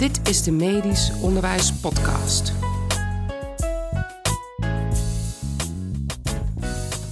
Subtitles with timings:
[0.00, 2.52] Dit is de Medisch Onderwijs Podcast.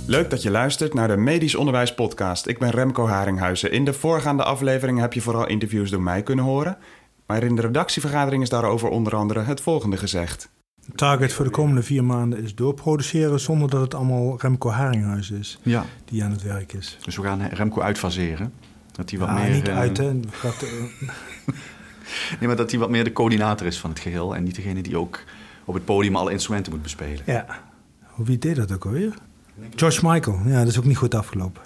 [0.06, 2.46] Leuk dat je luistert naar de Medisch Onderwijs Podcast.
[2.46, 3.72] Ik ben Remco Haringhuizen.
[3.72, 6.76] In de voorgaande aflevering heb je vooral interviews door mij kunnen horen.
[7.26, 10.50] Maar in de redactievergadering is daarover onder andere het volgende gezegd.
[10.86, 15.38] De target voor de komende vier maanden is doorproduceren zonder dat het allemaal Remco Haringhuizen
[15.38, 16.98] is Ja, die aan het werk is.
[17.04, 18.52] dus we gaan Remco uitfaseren.
[18.92, 19.50] Dat hij wat Ja, meer.
[19.50, 20.08] niet eh, uit, hè.
[20.08, 20.54] Eh,
[22.38, 24.34] Nee, maar dat hij wat meer de coördinator is van het geheel.
[24.36, 25.24] En niet degene die ook
[25.64, 27.22] op het podium alle instrumenten moet bespelen.
[27.26, 27.66] ja.
[28.16, 29.14] Wie deed dat ook alweer?
[29.74, 30.38] George Michael.
[30.44, 31.62] Ja, dat is ook niet goed afgelopen.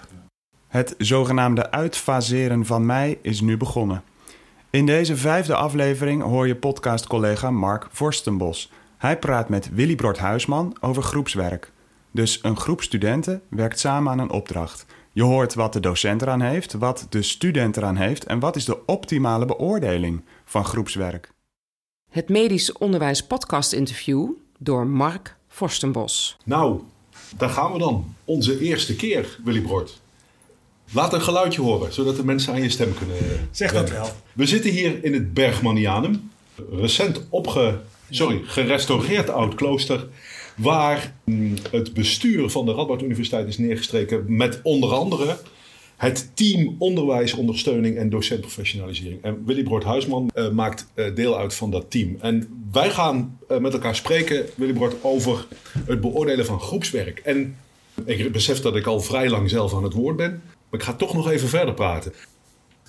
[0.67, 4.03] Het zogenaamde uitfaseren van mij is nu begonnen.
[4.69, 8.71] In deze vijfde aflevering hoor je podcastcollega Mark Vorstenbos.
[8.97, 11.71] Hij praat met Willy Brod Huisman over groepswerk.
[12.11, 14.85] Dus een groep studenten werkt samen aan een opdracht.
[15.15, 18.65] Je hoort wat de docent eraan heeft, wat de student eraan heeft en wat is
[18.65, 21.31] de optimale beoordeling van groepswerk.
[22.11, 26.37] Het Medisch Onderwijs Podcast interview door Mark Forstenbos.
[26.45, 26.81] Nou,
[27.37, 28.15] daar gaan we dan.
[28.25, 30.01] Onze eerste keer, Willy Brod.
[30.91, 33.17] Laat een geluidje horen, zodat de mensen aan je stem kunnen.
[33.51, 34.07] Zeg dat wel.
[34.33, 36.31] We zitten hier in het Bergmanianum.
[36.71, 37.79] Recent opge...
[38.09, 40.07] Sorry, gerestaureerd oud klooster.
[40.55, 45.37] Waar mm, het bestuur van de Radboud Universiteit is neergestreken met onder andere
[46.03, 49.23] het team onderwijsondersteuning en docentprofessionalisering.
[49.23, 52.17] En Willy Brood Huisman eh, maakt eh, deel uit van dat team.
[52.19, 55.45] En wij gaan eh, met elkaar spreken, Willy Brood, over
[55.85, 57.19] het beoordelen van groepswerk.
[57.19, 57.55] En
[58.05, 60.93] ik besef dat ik al vrij lang zelf aan het woord ben, maar ik ga
[60.93, 62.13] toch nog even verder praten.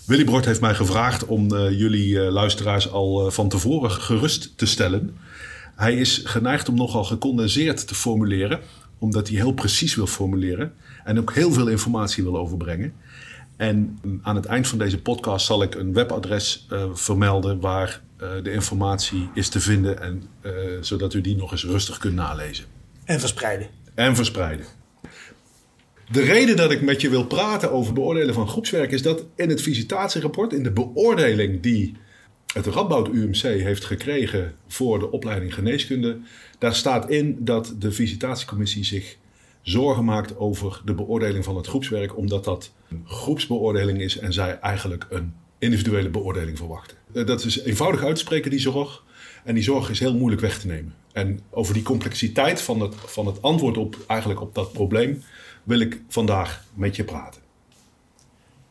[0.06, 5.16] Willy Brod heeft mij gevraagd om jullie luisteraars al van tevoren gerust te stellen.
[5.76, 8.60] Hij is geneigd om nogal gecondenseerd te formuleren,
[8.98, 10.72] omdat hij heel precies wil formuleren
[11.04, 12.94] en ook heel veel informatie wil overbrengen.
[13.56, 18.00] En mm, aan het eind van deze podcast zal ik een webadres eh, vermelden waar
[18.16, 22.14] eh, de informatie is te vinden, en, eh, zodat u die nog eens rustig kunt
[22.14, 22.64] nalezen
[23.04, 23.68] En verspreiden.
[23.94, 24.66] en verspreiden.
[26.10, 29.48] De reden dat ik met je wil praten over beoordelen van groepswerk is dat in
[29.48, 31.96] het visitatierapport, in de beoordeling die
[32.54, 36.18] het Radboud UMC heeft gekregen voor de opleiding geneeskunde,
[36.58, 39.16] daar staat in dat de visitatiecommissie zich
[39.62, 42.72] zorgen maakt over de beoordeling van het groepswerk, omdat dat
[43.04, 46.96] groepsbeoordeling is en zij eigenlijk een individuele beoordeling verwachten.
[47.12, 49.02] Eh, Dat is eenvoudig uit te spreken, die zorg.
[49.44, 50.94] En die zorg is heel moeilijk weg te nemen.
[51.12, 55.22] En over die complexiteit van het, van het antwoord op, eigenlijk op dat probleem
[55.62, 57.40] wil ik vandaag met je praten.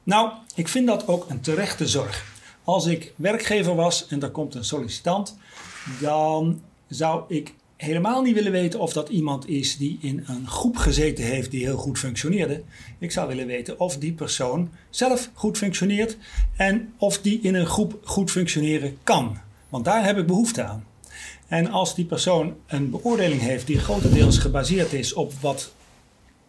[0.03, 2.32] Nou, ik vind dat ook een terechte zorg.
[2.63, 5.37] Als ik werkgever was en er komt een sollicitant,
[5.99, 10.77] dan zou ik helemaal niet willen weten of dat iemand is die in een groep
[10.77, 12.63] gezeten heeft die heel goed functioneerde.
[12.99, 16.17] Ik zou willen weten of die persoon zelf goed functioneert
[16.55, 19.37] en of die in een groep goed functioneren kan.
[19.69, 20.85] Want daar heb ik behoefte aan.
[21.47, 25.73] En als die persoon een beoordeling heeft die grotendeels gebaseerd is op wat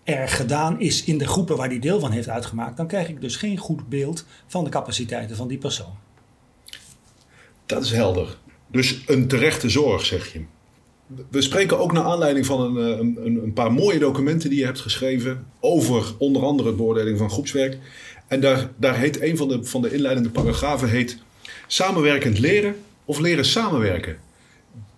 [0.03, 3.21] er gedaan is in de groepen waar die deel van heeft uitgemaakt, dan krijg ik
[3.21, 6.04] dus geen goed beeld van de capaciteiten van die persoon.
[7.67, 8.37] Dat is helder.
[8.71, 10.41] Dus een terechte zorg, zeg je.
[11.31, 14.59] We spreken ook naar aanleiding van een, eh, een, een- een paar mooie documenten die
[14.59, 17.79] je hebt geschreven over onder andere het beoordeling van groepswerk.
[18.29, 21.19] En daar, daar heet een van de, van de inleidende paragrafen heet
[21.67, 22.75] samenwerkend leren
[23.05, 24.17] of leren samenwerken.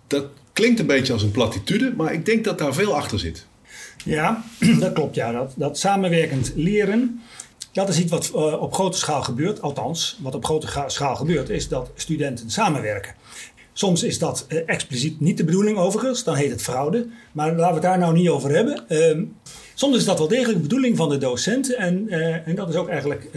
[0.07, 3.45] Dat klinkt een beetje als een platitude, maar ik denk dat daar veel achter zit.
[4.05, 4.43] Ja,
[4.79, 5.15] dat klopt.
[5.15, 5.31] Ja.
[5.31, 7.21] Dat, dat samenwerkend leren,
[7.77, 9.61] dat is iets wat eh, op grote schaal gebeurt.
[9.61, 13.13] Althans, wat op grote schaal gebeurt, is dat studenten samenwerken.
[13.73, 17.07] Soms is dat eh, expliciet niet de bedoeling overigens, dan heet het fraude.
[17.31, 18.83] Maar laten we het daar nou niet over hebben.
[18.87, 19.23] Ehm,
[19.73, 21.75] soms is dat wel degelijk de bedoeling van de docent.
[21.75, 23.29] En, eh, en dat is ook eigenlijk.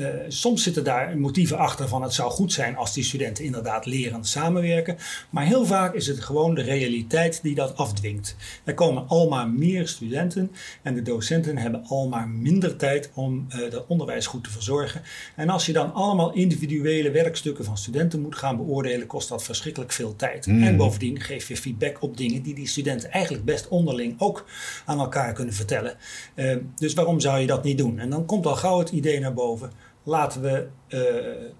[0.00, 3.86] Eh, soms zitten daar motieven achter van het zou goed zijn als die studenten inderdaad
[3.86, 4.96] leren samenwerken.
[5.30, 8.36] Maar heel vaak is het gewoon de realiteit die dat afdwingt.
[8.64, 10.50] Er komen al maar meer studenten
[10.82, 15.02] en de docenten hebben al maar minder tijd om eh dat onderwijs goed te verzorgen.
[15.36, 19.92] En als je dan allemaal individuele werkstukken van studenten moet gaan beoordelen, kost dat verschrikkelijk
[19.92, 20.46] veel tijd.
[20.46, 24.46] En bovendien geef je feedback op dingen die die studenten eigenlijk best onderling ook
[24.84, 25.94] aan elkaar kunnen vertellen.
[26.34, 27.98] Eh, dus waarom zou je dat niet doen?
[27.98, 29.88] En dan komt al gauw het idee naar boven.
[30.10, 31.00] Laten we, eh,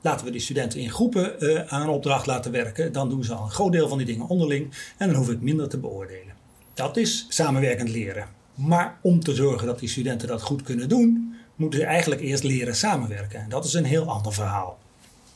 [0.00, 2.92] laten we die studenten in groepen eh, aan een opdracht laten werken.
[2.92, 4.70] Dan doen ze al een groot deel van die dingen onderling.
[4.96, 6.34] En dan hoef ik minder te beoordelen.
[6.74, 8.26] Dat is samenwerkend leren.
[8.54, 12.42] Maar om te zorgen dat die studenten dat goed kunnen doen, moeten ze eigenlijk eerst
[12.42, 13.40] leren samenwerken.
[13.40, 14.78] En dat is een heel ander verhaal.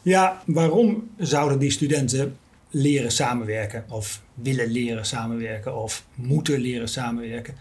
[0.03, 2.37] Ja, waarom zouden die studenten
[2.71, 7.55] leren samenwerken of willen leren samenwerken of moeten leren samenwerken?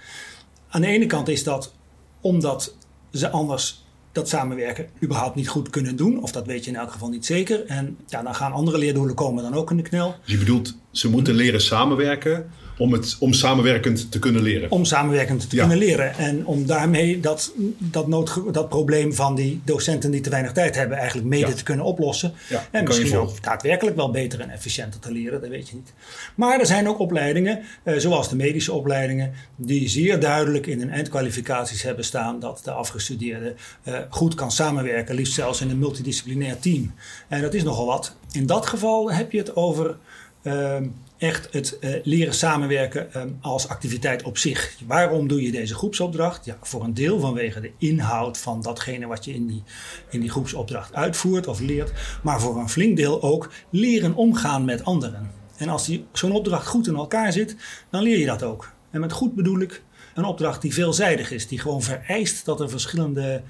[0.70, 1.74] Aan de ene kant is dat
[2.22, 2.76] omdat
[3.12, 3.83] ze anders
[4.14, 6.22] dat samenwerken überhaupt niet goed kunnen doen.
[6.24, 7.66] Of dat weet je in elk geval niet zeker.
[7.66, 10.16] En ja, dan gaan andere leerdoelen komen dan ook in de knel.
[10.26, 14.72] Je bedoelt, ze moeten leren samenwerken om, het, om samenwerkend te kunnen leren.
[14.72, 15.62] Om samenwerkend te Ja.
[15.62, 16.18] kunnen leren.
[16.18, 20.76] En om daarmee dat, dat, noodge- dat probleem van die docenten die te weinig tijd
[20.76, 21.54] hebben, eigenlijk mede Ja.
[21.54, 22.34] te kunnen oplossen.
[22.50, 25.94] Ja, en misschien ook daadwerkelijk wel beter en efficiënter te leren, dat weet je niet.
[26.36, 30.90] Maar er zijn ook opleidingen, eh, zoals de medische opleidingen, die zeer duidelijk in hun
[30.90, 33.54] eindkwalificaties hebben staan dat de afgestudeerde
[33.84, 36.94] eh, goed kan samenwerken, liefst zelfs in een multidisciplinair team.
[37.28, 38.16] En dat is nogal wat.
[38.32, 39.96] In dat geval heb je het over
[40.44, 40.88] ehm,
[41.18, 44.78] echt het eh, leren samenwerken ehm, als activiteit op zich.
[44.88, 46.46] Waarom doe je deze groepsopdracht?
[46.46, 49.64] Ja, voor een deel vanwege de inhoud van datgene wat je in die,
[50.10, 51.92] in die groepsopdracht uitvoert of leert.
[52.24, 55.32] Maar voor een flink deel ook leren omgaan met anderen.
[55.58, 57.56] En als zo'n opdracht goed in elkaar zit,
[57.90, 58.72] dan leer je dat ook.
[58.92, 61.48] En met goed bedoel ik een opdracht die veelzijdig is.
[61.48, 63.42] Die gewoon vereist dat er verschillende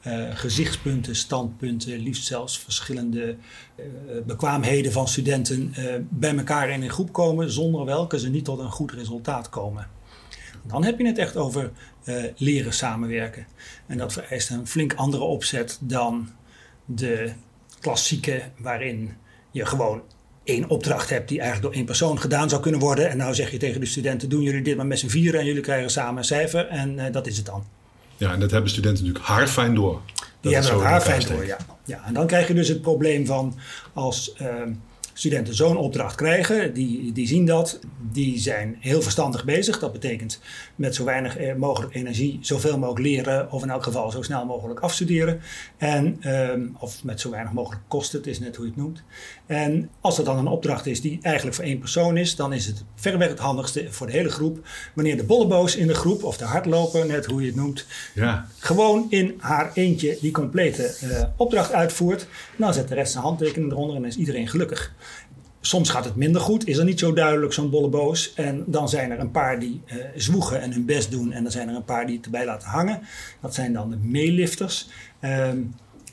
[0.00, 3.36] eh, gezichtspunten, standpunten, liefst zelfs verschillende
[3.76, 3.84] eh,
[4.26, 8.58] bekwaamheden van studenten eh, bij elkaar in een groep komen, zonder welke ze niet tot
[8.58, 9.88] een goed resultaat komen.
[10.66, 11.70] Dan heb je het echt over
[12.36, 13.46] leren samenwerken.
[13.86, 16.28] En dat vereist een flink andere opzet dan
[16.84, 17.32] de
[17.80, 19.16] klassieke, waarin
[19.50, 20.02] je gewoon
[20.44, 23.10] één opdracht hebt die eigenlijk door één persoon gedaan zou kunnen worden.
[23.10, 25.46] En nou zeg je tegen de studenten: doen jullie dit maar met z'n vieren en
[25.46, 26.66] jullie krijgen samen een cijfer.
[26.66, 27.79] En dat is het dan.
[28.20, 30.00] Ja, en dat hebben studenten natuurlijk haarfijn door.
[30.40, 31.56] Die hebben het in haar elkaar fijn door, ja.
[31.84, 32.02] ja.
[32.06, 33.58] En dan krijg je dus het probleem van
[33.92, 34.72] als ehm,
[35.20, 37.78] studenten zo'n opdracht krijgen, die, die zien dat,
[38.12, 39.78] die zijn heel verstandig bezig.
[39.78, 40.40] Dat betekent
[40.74, 44.44] met zo weinig eh, mogelijk energie zoveel mogelijk leren, of in elk geval zo snel
[44.44, 45.40] mogelijk afstuderen.
[45.76, 49.02] En, ehm, of met zo weinig mogelijk kosten, het is net hoe je het noemt.
[49.46, 52.66] En als er dan een opdracht is die eigenlijk voor één persoon is, dan is
[52.66, 54.66] het verreweg het handigste voor de hele groep.
[54.94, 58.46] Wanneer de bolleboos in de groep, of de hardloper, net hoe je het noemt, Ja,
[58.58, 62.26] gewoon in haar eentje die complete eh, opdracht uitvoert.
[62.56, 64.92] Dan zet de rest zijn handtekening eronder en dan is iedereen gelukkig.
[65.60, 68.32] Soms gaat het minder goed, is er niet zo duidelijk zo'n bolleboos.
[68.34, 71.32] En dan zijn er een paar die eh, zwoegen en hun best doen.
[71.32, 73.00] En dan zijn er een paar die het erbij laten hangen.
[73.40, 74.88] Dat zijn dan de meelifters.
[75.20, 75.58] Ehm,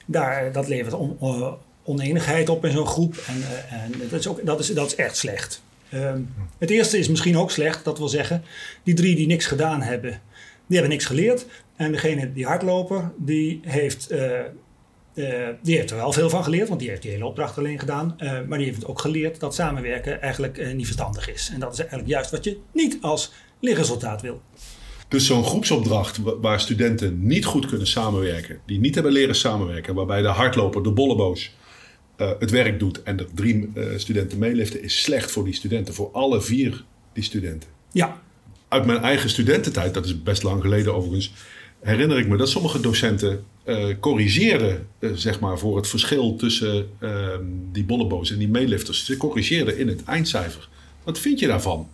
[0.05, 1.51] daar, dat levert on- eh,
[1.83, 3.15] oneenigheid op in zo'n groep.
[3.27, 5.61] En, eh, en dat, is ook, dat, is, dat is echt slecht.
[5.89, 6.21] Ehm,
[6.57, 8.43] het eerste is misschien ook slecht, dat wil zeggen,
[8.83, 10.09] die drie die niks gedaan hebben,
[10.65, 11.45] die hebben niks geleerd.
[11.75, 14.07] En degene die hardloper, die heeft,
[15.17, 17.79] eh, die heeft er wel veel van geleerd, want die heeft die hele opdracht alleen
[17.79, 18.13] gedaan.
[18.17, 21.49] Eh, maar die heeft ook geleerd dat samenwerken eigenlijk eh, niet verstandig is.
[21.53, 24.41] En dat is eigenlijk juist wat je niet als leerresultaat wil.
[25.07, 29.95] dus zo'n groepsopdracht wa- waar studenten niet goed kunnen samenwerken, die niet hebben leren samenwerken,
[29.95, 31.55] waarbij de hardloper, de bolleboos,
[32.39, 36.41] het werk doet en er drie studenten meeliften, is slecht voor die studenten, voor alle
[36.41, 36.83] vier
[37.13, 37.69] die studenten.
[37.91, 38.21] Ja,
[38.67, 41.33] Uit mijn eigen studententijd, dat is best lang geleden overigens,
[41.79, 46.89] herinner ik me dat sommige docenten eh, corrigeerden, eh, zeg maar, voor het verschil tussen
[46.99, 49.05] ehm, die bolleboos en die meelifters.
[49.05, 50.69] Ze corrigeerden in het eindcijfer.
[51.03, 51.87] Wat vind je daarvan?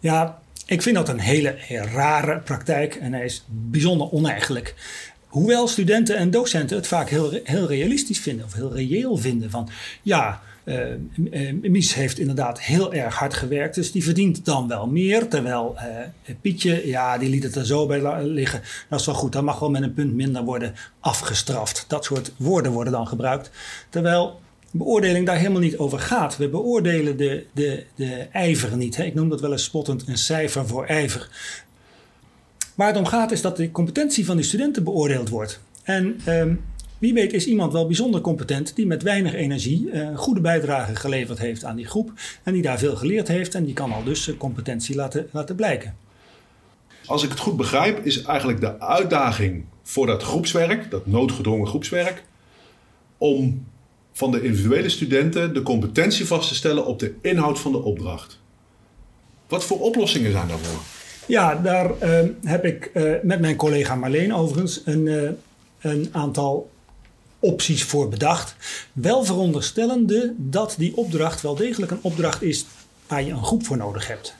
[0.00, 4.74] Ja, ik vind dat een hele, rare praktijk en hij is bijzonder oneigenlijk.
[5.26, 9.50] Hoewel studenten en docenten het vaak heel, heel realistisch vinden of heel reëel vinden.
[9.50, 9.68] Van
[10.02, 10.42] ja,
[11.62, 15.28] Mies heeft inderdaad heel erg hard gewerkt, dus die verdient dan wel meer.
[15.28, 18.62] Terwijl eh, Pietje, ja, die liet het er zo bij liggen.
[18.88, 21.84] Dat is wel goed, dat mag wel met een punt minder worden afgestraft.
[21.88, 23.50] Dat soort woorden worden dan gebruikt.
[23.88, 26.36] Terwijl beoordeling daar helemaal niet over gaat.
[26.36, 28.96] We beoordelen de, de, de ijver niet.
[28.96, 29.04] Hè.
[29.04, 31.28] Ik noem dat wel eens spottend een cijfer voor ijver.
[32.74, 35.60] Waar het om gaat is dat de competentie van die studenten beoordeeld wordt.
[35.82, 36.54] En ehm,
[36.98, 40.96] wie weet is iemand wel bijzonder competent die met weinig energie eh, een goede bijdrage
[40.96, 42.12] geleverd heeft aan die groep.
[42.42, 45.56] En die daar veel geleerd heeft en die kan al dus zijn competentie laten, laten
[45.56, 45.96] blijken.
[47.06, 52.22] Als ik het goed begrijp, is eigenlijk de uitdaging voor dat groepswerk, dat noodgedwongen groepswerk,
[53.18, 53.66] om
[54.12, 58.40] van de individuele studenten de competentie vast te stellen op de inhoud van de opdracht.
[59.46, 60.80] Wat voor oplossingen zijn daarvoor?
[61.26, 65.30] Ja, daar eh, heb ik eh, met mijn collega Marleen overigens een, eh,
[65.92, 66.70] een aantal
[67.38, 68.56] opties voor bedacht.
[68.92, 72.66] Wel veronderstellende dat die opdracht wel degelijk een opdracht is
[73.06, 74.34] waar je een groep voor nodig hebt.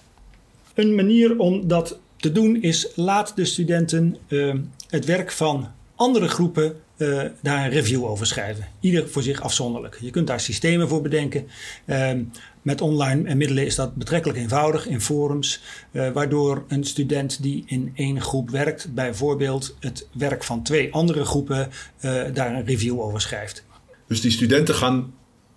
[0.74, 4.54] Een manier om dat te doen is laat de studenten eh,
[4.88, 8.68] het werk van andere groepen eh, daar een review over schrijven.
[8.80, 9.98] Ieder voor zich afzonderlijk.
[10.00, 11.46] Je kunt daar systemen voor bedenken.
[11.84, 12.22] Ehm,
[12.62, 17.92] met online middelen is dat betrekkelijk eenvoudig in forums, eh, waardoor een student die in
[17.94, 23.20] één groep werkt, bijvoorbeeld het werk van twee andere groepen, eh, daar een review over
[23.20, 23.64] schrijft.
[24.06, 25.14] Dus die studenten gaan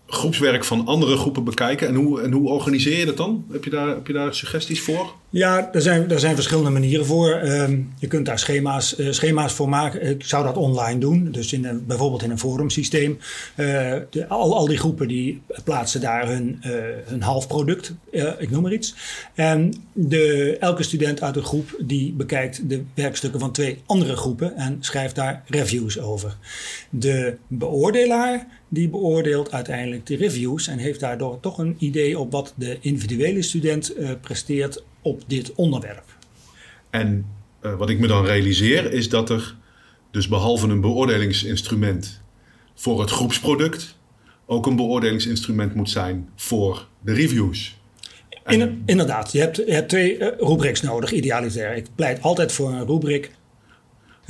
[0.07, 1.87] groepswerk van andere groepen bekijken.
[1.87, 3.45] En hoe, en hoe organiseer je dat dan?
[3.51, 5.13] Heb je daar, heb je daar suggesties voor?
[5.33, 7.31] Ja, er zijn, er zijn verschillende manieren voor.
[7.31, 10.09] Ehm, je kunt daar schema's, uh, schema's voor maken.
[10.09, 11.31] Ik zou dat online doen.
[11.31, 13.19] Dus in een, bijvoorbeeld in een forumsysteem.
[13.55, 16.73] De, al, al die groepen die plaatsen daar hun, uh,
[17.05, 17.93] hun halfproduct.
[18.39, 18.95] ik noem maar iets.
[19.35, 24.55] En de, elke student uit de groep die bekijkt de werkstukken van twee andere groepen.
[24.55, 26.37] En schrijft daar reviews over.
[26.89, 30.67] De beoordelaar die beoordeelt uiteindelijk de reviews.
[30.67, 36.17] En heeft daardoor toch een idee op wat de individuele student presteert op dit onderwerp.
[36.89, 37.25] En
[37.61, 39.55] uh, wat ik me dan realiseer is dat er
[40.11, 42.21] dus behalve een beoordelingsinstrument
[42.75, 43.97] voor het groepsproduct
[44.45, 47.79] ook een beoordelingsinstrument moet zijn voor de reviews.
[48.45, 51.75] In, inderdaad, je hebt, je hebt twee uh, rubrics nodig, idealiter.
[51.75, 53.31] Ik pleit altijd voor een rubric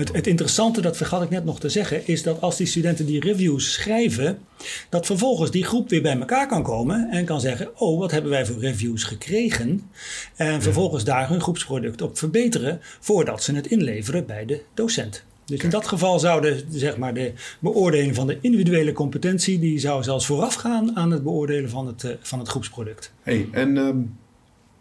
[0.02, 3.06] het, het, interessante, dat vergat ik net nog te zeggen, is dat als die studenten
[3.06, 4.40] die reviews schrijven,
[4.90, 8.32] dat vervolgens die groep weer bij elkaar kan komen en kan zeggen: Oh, wat hebben
[8.32, 9.90] wij voor reviews gekregen?
[10.36, 15.24] En vervolgens daar hun groepsproduct op verbeteren voordat ze het inleveren bij de docent.
[15.46, 19.80] Dus in dat geval zou de, zeg maar, de beoordeling van de individuele competentie, die
[19.80, 23.12] zou zelfs voorafgaan aan het beoordelen van het, uh, van het groepsproduct.
[23.24, 24.16] Hey, en um,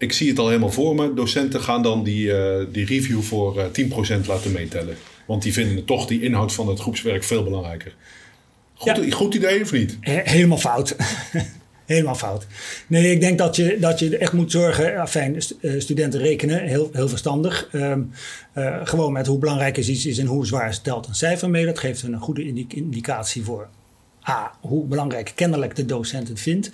[0.00, 1.15] ik zie het al helemaal voor me.
[1.15, 4.97] Docenten gaan dan die, uh, die review voor uh, 10% laten meetellen.
[5.30, 7.94] Want die vinden toch die inhoud van het groepswerk veel belangrijker.
[8.75, 9.10] Goed, ja.
[9.10, 9.96] goed idee of niet?
[10.00, 10.96] He helemaal fout.
[11.87, 12.46] helemaal fout.
[12.87, 15.08] Nee, ik denk dat je, dat je echt moet zorgen.
[15.08, 15.42] Fijn,
[15.78, 17.68] studenten rekenen, heel, heel verstandig.
[17.72, 18.10] Um,
[18.54, 21.64] uh, gewoon met hoe belangrijk is iets is en hoe zwaar stelt een cijfer mee.
[21.64, 23.68] Dat geeft een goede indicatie voor
[24.28, 26.70] A, hoe belangrijk kennelijk de docent het vindt.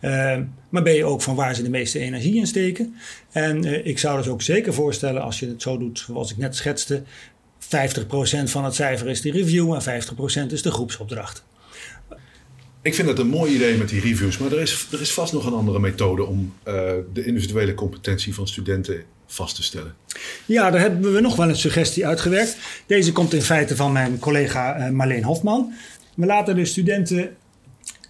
[0.00, 0.38] Uh,
[0.68, 2.94] maar ben je ook van waar ze de meeste energie in steken.
[3.30, 6.36] En uh, ik zou dus ook zeker voorstellen, als je het zo doet zoals ik
[6.36, 7.02] net schetste,
[7.70, 10.02] 50% van het cijfer is de review en
[10.48, 11.44] 50% is de groepsopdracht.
[12.82, 15.32] Ik vind het een mooi idee met die reviews, maar er is, er is vast
[15.32, 16.74] nog een andere methode om uh,
[17.12, 19.94] de individuele competentie van studenten vast te stellen.
[20.46, 22.56] Ja, daar hebben we nog wel een suggestie uitgewerkt.
[22.86, 25.72] Deze komt in feite van mijn collega uh, Marleen Hofman.
[26.14, 27.36] We laten de studenten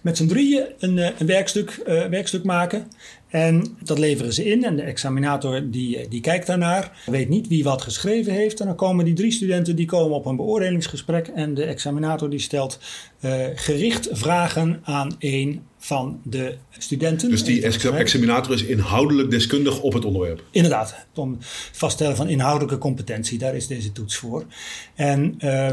[0.01, 2.91] met z'n drieën een, een werkstuk, uh, werkstuk maken.
[3.31, 7.63] En dat leveren ze in en de examinator die, die kijkt daarnaar, weet niet wie
[7.63, 8.59] wat geschreven heeft.
[8.59, 12.39] En dan komen die drie studenten die komen op een beoordelingsgesprek en de examinator die
[12.39, 12.79] stelt
[13.21, 17.29] uh, gericht vragen aan één van de studenten.
[17.29, 20.43] Dus die examinator is inhoudelijk deskundig op het onderwerp?
[20.51, 21.37] Inderdaad, om
[21.71, 24.45] vaststellen van inhoudelijke competentie, daar is deze toets voor.
[24.95, 25.35] En...
[25.43, 25.69] Uh,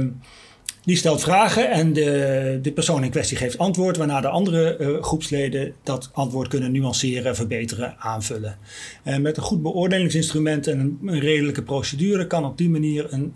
[0.89, 5.03] die stelt vragen en de, de persoon in kwestie geeft antwoord, waarna de andere uh,
[5.03, 8.59] groepsleden dat antwoord kunnen nuanceren, verbeteren, aanvullen.
[9.03, 13.35] En met een goed beoordelingsinstrument en een, een redelijke procedure kan op die manier een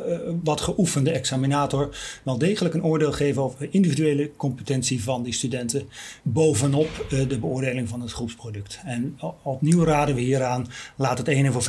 [0.00, 5.22] uh, uh, wat geoefende examinator wel degelijk een oordeel geven over de individuele competentie van
[5.22, 5.88] die studenten
[6.22, 8.80] bovenop uh, de beoordeling van het groepsproduct.
[8.84, 11.64] En opnieuw raden we hieraan, laat het ene voor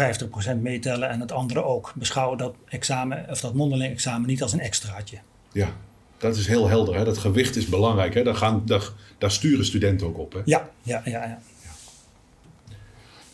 [0.57, 1.93] 50% meetellen en het andere ook.
[1.95, 5.17] Beschouw dat examen of dat mondeling examen niet als een extraatje.
[5.51, 5.75] Ja,
[6.17, 6.95] dat is heel helder.
[6.95, 7.03] Hè?
[7.03, 8.13] Dat gewicht is belangrijk.
[8.13, 8.23] Hè?
[8.23, 10.33] Daar, gaan, daar, daar sturen studenten ook op.
[10.33, 10.39] Hè?
[10.45, 11.39] Ja, ja, ja, ja.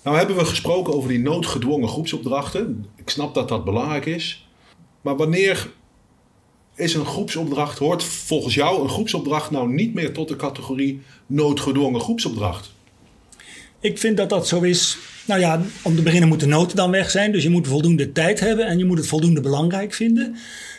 [0.03, 2.85] Nou hebben we gesproken over die noodgedwongen groepsopdrachten.
[2.95, 4.48] Ik snap dat dat belangrijk is.
[5.01, 5.71] Maar wanneer
[6.75, 12.01] is een groepsopdracht, hoort volgens jou een groepsopdracht nou niet meer tot de categorie noodgedwongen
[12.01, 12.71] groepsopdracht?
[13.79, 14.97] Ik vind dat dat zo is.
[15.27, 17.31] Nou ja, om te beginnen moet de noten dan weg zijn.
[17.31, 20.35] Dus je moet voldoende tijd hebben en je moet het voldoende belangrijk vinden.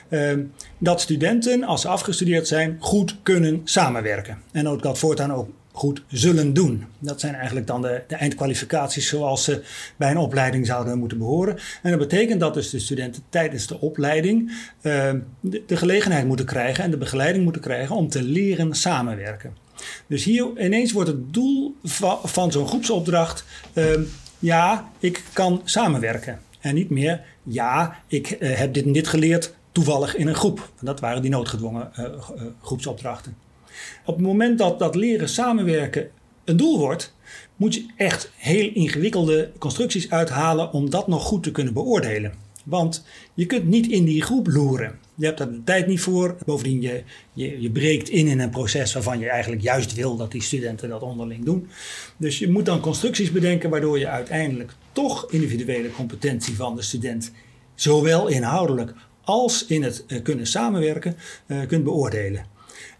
[0.08, 0.32] Uh,
[0.78, 4.38] dat studenten, als ze afgestudeerd zijn, goed kunnen samenwerken.
[4.52, 5.48] En ook dat voortaan ook
[5.80, 6.84] goed zullen doen.
[6.98, 9.62] Dat zijn eigenlijk dan de, de, eindkwalificaties zoals ze
[9.96, 11.58] bij een opleiding zouden moeten behoren.
[11.82, 14.50] En dat betekent dat dus de studenten tijdens de opleiding
[14.82, 19.56] uh, de, gelegenheid moeten krijgen en de begeleiding moeten krijgen om te leren samenwerken.
[20.06, 21.76] Dus hier ineens wordt het doel
[22.22, 23.44] van, zo'n groepsopdracht,
[23.74, 23.84] uh,
[24.38, 26.40] ja, ik kan samenwerken.
[26.60, 30.70] En niet meer, ja, ik uh, heb dit en dit geleerd toevallig in een groep.
[30.80, 32.06] Dat waren die noodgedwongen uh,
[32.62, 33.36] groepsopdrachten.
[34.04, 36.10] Op het moment dat dat leren samenwerken
[36.44, 37.14] een doel wordt,
[37.56, 42.32] moet je echt heel ingewikkelde constructies uithalen om dat nog goed te kunnen beoordelen.
[42.64, 44.98] Want je kunt niet in die groep loeren.
[45.14, 46.36] Je hebt daar de tijd niet voor.
[46.46, 50.30] Bovendien, je, je, je breekt in in een proces waarvan je eigenlijk juist wil dat
[50.30, 51.68] die studenten dat onderling doen.
[52.16, 57.32] Dus je moet dan constructies bedenken waardoor je uiteindelijk toch individuele competentie van de student,
[57.74, 62.46] zowel inhoudelijk als in het uh, kunnen samenwerken, uh, kunt beoordelen.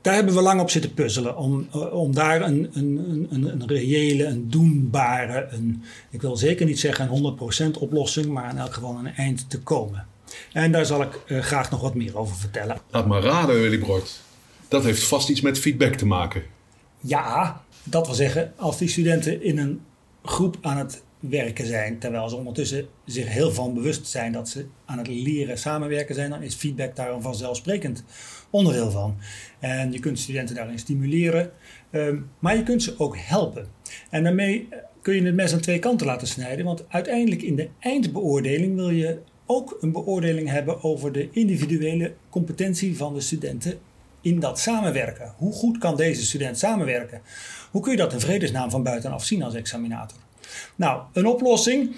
[0.00, 3.66] Daar hebben we lang op zitten puzzelen om, eh, om daar een, een, een, een
[3.66, 8.74] reële, een doenbare, een, ik wil zeker niet zeggen een 100% oplossing, maar in elk
[8.74, 10.06] geval een eind te komen.
[10.52, 12.80] En daar zal ik uh, graag nog wat meer over vertellen.
[12.90, 14.20] Laat maar raden, Willy Brood.
[14.68, 16.42] Dat heeft vast iets met feedback te maken.
[17.00, 19.80] Ja, dat wil zeggen, als die studenten in een
[20.22, 24.66] groep aan het samenwerken zijn, terwijl ze ondertussen zich heel van bewust zijn dat ze
[24.84, 28.04] aan het leren samenwerken zijn, dan is feedback daar een vanzelfsprekend
[28.50, 29.16] onderdeel van.
[29.58, 31.50] En je kunt studenten daarin stimuleren,
[31.90, 33.66] ehm, maar je kunt ze ook helpen.
[34.10, 34.68] En daarmee
[35.02, 38.90] kun je het mes aan twee kanten laten snijden, want uiteindelijk in de eindbeoordeling wil
[38.90, 43.78] je ook een beoordeling hebben over de individuele competentie van de studenten
[44.20, 45.34] in dat samenwerken.
[45.36, 47.20] Hoe goed kan deze student samenwerken?
[47.70, 50.18] Hoe kun je dat in vredesnaam van buitenaf zien als examinator?
[50.76, 51.96] Nou, een oplossing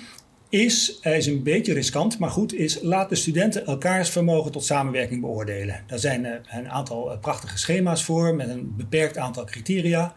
[0.53, 4.65] is, hij is een beetje riskant, maar goed, is laat de studenten elkaars vermogen tot
[4.65, 5.85] samenwerking beoordelen.
[5.87, 10.15] Daar zijn eh, een aantal eh, prachtige schema's voor met een beperkt aantal criteria.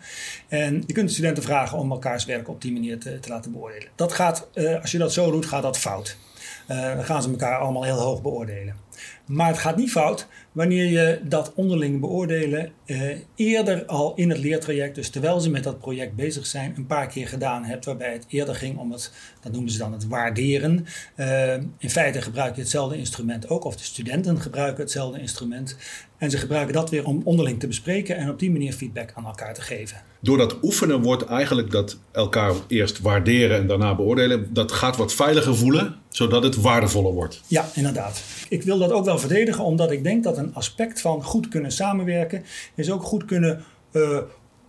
[0.47, 3.51] En je kunt de studenten vragen om elkaars werk op die manier te, te laten
[3.51, 3.87] beoordelen.
[3.95, 6.17] Dat gaat, eh, als je dat zo doet, gaat dat fout.
[6.67, 8.75] dan gaan ze elkaar allemaal heel hoog beoordelen.
[9.25, 13.01] Maar het gaat niet fout wanneer je dat onderling beoordelen eh,
[13.35, 17.07] eerder al in het leertraject, dus terwijl ze met dat project bezig zijn, een paar
[17.07, 17.85] keer gedaan hebt.
[17.85, 20.85] Waarbij het eerder ging om het, dat noemen ze dan het waarderen.
[21.15, 25.77] Uh, in feite gebruik je hetzelfde instrument ook, of de studenten gebruiken hetzelfde instrument.
[26.17, 29.25] En ze gebruiken dat weer om onderling te bespreken en op die manier feedback aan
[29.25, 30.01] elkaar te geven.
[30.19, 35.13] Door dat oefenen wordt eigenlijk dat elkaar eerst waarderen en daarna beoordelen, dat gaat wat
[35.13, 37.41] veiliger voelen, zodat het waardevoller wordt.
[37.47, 38.23] Ja, inderdaad.
[38.49, 41.71] Ik wil dat ook wel verdedigen, omdat ik denk dat een aspect van goed kunnen
[41.71, 42.43] samenwerken
[42.75, 44.17] is ook goed kunnen uh,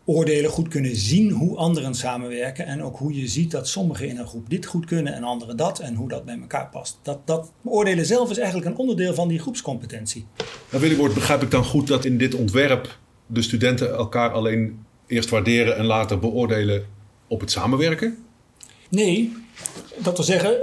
[0.04, 2.66] oordelen, goed kunnen zien hoe anderen samenwerken.
[2.66, 5.56] En ook hoe je ziet dat sommigen in een groep dit goed kunnen en anderen
[5.56, 5.78] dat.
[5.78, 6.98] En hoe dat bij elkaar past.
[7.02, 10.26] Dat, dat oordelen zelf is eigenlijk een onderdeel van die groepscompetentie.
[10.70, 15.76] Nou, begrijp ik dan goed dat in dit ontwerp de studenten elkaar alleen eerst waarderen
[15.76, 16.86] en later beoordelen
[17.26, 18.16] op het samenwerken?
[18.88, 19.32] Nee,
[19.98, 20.56] dat wil zeggen,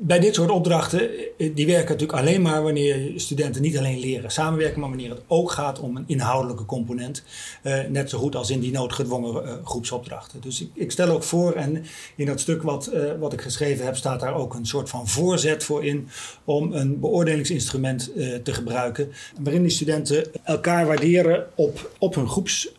[0.00, 4.30] bij dit soort opdrachten, eh, die werken natuurlijk alleen maar wanneer studenten niet alleen leren
[4.30, 7.22] samenwerken, maar wanneer het ook gaat om een inhoudelijke component.
[7.62, 10.40] Uh, net zo goed als in die noodgedwongen uh, groepsopdrachten.
[10.40, 11.84] Dus ik, ik, stel ook voor, en
[12.16, 15.64] in dat stuk wat, wat ik geschreven heb, staat daar ook een soort van voorzet
[15.64, 16.08] voor in
[16.44, 18.10] om een beoordelingsinstrument
[18.42, 19.12] te gebruiken.
[19.40, 22.72] Waarin die studenten elkaar waarderen op, op hun groeps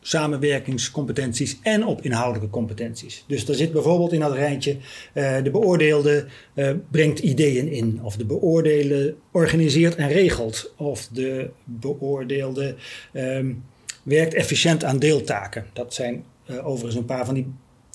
[0.00, 3.24] samenwerkingscompetenties en op inhoudelijke competenties.
[3.26, 4.76] Dus er zit bijvoorbeeld in dat rijtje
[5.14, 11.50] uh, de beoordeelde uh, brengt ideeën in, of de beoordeelde organiseert en regelt, of de
[11.64, 12.74] beoordeelde
[13.12, 13.64] um,
[14.02, 15.66] werkt efficiënt aan deeltaken.
[15.72, 17.46] Dat zijn uh, overigens een paar van die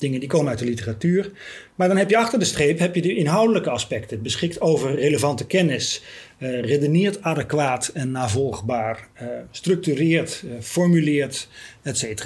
[0.05, 1.31] dingen die komen uit de literatuur.
[1.75, 4.21] Maar dan heb je achter de streep heb je de inhoudelijke aspecten.
[4.21, 6.01] Beschikt over relevante kennis,
[6.37, 11.47] uh, redeneert adequaat en navolgbaar, uh, structureert, uh, formuleert,
[11.81, 12.25] etc.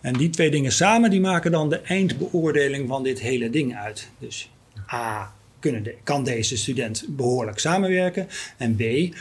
[0.00, 4.08] En die twee dingen samen die maken dan de eindbeoordeling van dit hele ding uit.
[4.18, 4.50] Dus
[4.92, 5.34] A,
[6.02, 8.28] kan deze student behoorlijk samenwerken?
[8.56, 9.14] En B,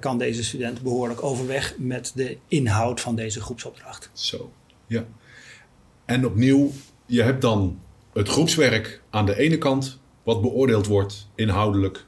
[0.00, 4.10] kan deze student behoorlijk overweg met de inhoud van deze groepsopdracht?
[4.12, 4.52] Zo,
[4.86, 5.04] ja.
[6.04, 6.72] En opnieuw,
[7.10, 7.80] je hebt dan
[8.12, 12.04] het groepswerk aan de ene kant, wat beoordeeld wordt inhoudelijk.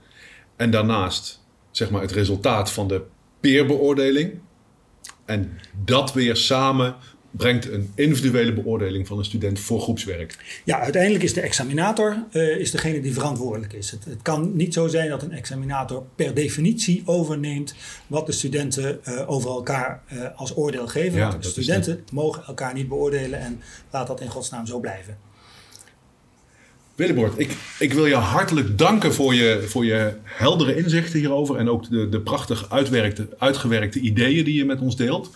[0.56, 3.02] En daarnaast zeg maar, het resultaat van de
[3.40, 4.40] peerbeoordeling.
[5.24, 6.96] En dat weer samen
[7.32, 10.60] brengt een individuele beoordeling van een student voor groepswerk.
[10.64, 13.90] Ja, uiteindelijk is de examinator uh, is degene die verantwoordelijk is.
[13.90, 17.74] Het, het, kan niet zo zijn dat een examinator per definitie overneemt
[18.06, 21.18] wat de studenten uh, over elkaar uh, als oordeel geven.
[21.18, 25.16] Ja, Want de studenten mogen elkaar niet beoordelen en laat dat in godsnaam zo blijven.
[26.94, 31.68] Willebord, ik, ik wil je hartelijk danken voor je, voor je heldere inzichten hierover en
[31.68, 32.70] ook de, de prachtig
[33.38, 35.30] uitgewerkte ideeën die je met ons deelt.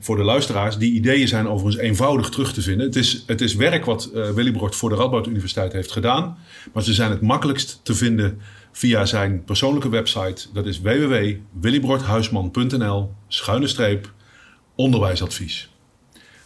[0.00, 2.86] Voor de luisteraars, die ideeën zijn overigens eenvoudig terug te vinden.
[2.86, 4.28] Het is, het is werk wat uh,
[4.70, 6.38] voor de Radboud Universiteit heeft gedaan,
[6.72, 8.40] maar ze zijn het makkelijkst te vinden
[8.72, 10.46] via zijn persoonlijke website.
[10.52, 14.12] Dat is www.willybordhuisman.nl schuine streep
[14.74, 15.72] onderwijsadvies.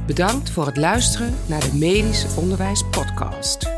[0.05, 3.76] Bedankt voor het luisteren naar de Medisch Onderwijs Podcast.